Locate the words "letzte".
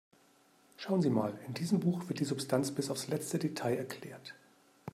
3.07-3.37